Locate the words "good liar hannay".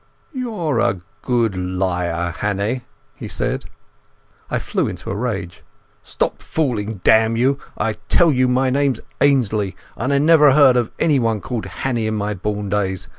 1.21-2.81